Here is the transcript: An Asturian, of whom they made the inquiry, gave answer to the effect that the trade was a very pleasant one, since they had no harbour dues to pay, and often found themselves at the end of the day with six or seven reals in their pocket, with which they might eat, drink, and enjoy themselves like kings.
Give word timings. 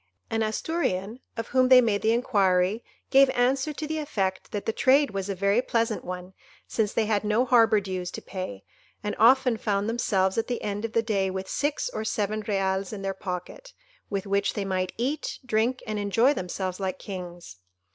An 0.31 0.41
Asturian, 0.41 1.19
of 1.37 1.49
whom 1.49 1.69
they 1.69 1.79
made 1.79 2.01
the 2.01 2.11
inquiry, 2.11 2.83
gave 3.11 3.29
answer 3.35 3.71
to 3.73 3.85
the 3.85 3.99
effect 3.99 4.51
that 4.51 4.65
the 4.65 4.73
trade 4.73 5.11
was 5.11 5.29
a 5.29 5.35
very 5.35 5.61
pleasant 5.61 6.03
one, 6.03 6.33
since 6.67 6.91
they 6.91 7.05
had 7.05 7.23
no 7.23 7.45
harbour 7.45 7.79
dues 7.79 8.09
to 8.13 8.19
pay, 8.23 8.63
and 9.03 9.15
often 9.19 9.57
found 9.57 9.87
themselves 9.87 10.39
at 10.39 10.47
the 10.47 10.63
end 10.63 10.85
of 10.85 10.93
the 10.93 11.03
day 11.03 11.29
with 11.29 11.47
six 11.47 11.87
or 11.91 12.03
seven 12.03 12.41
reals 12.47 12.91
in 12.91 13.03
their 13.03 13.13
pocket, 13.13 13.73
with 14.09 14.25
which 14.25 14.55
they 14.55 14.65
might 14.65 14.91
eat, 14.97 15.37
drink, 15.45 15.83
and 15.85 15.99
enjoy 15.99 16.33
themselves 16.33 16.79
like 16.79 16.97
kings. 16.97 17.57